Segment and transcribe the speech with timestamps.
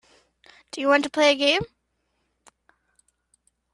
[0.71, 1.61] Do you want to play a game.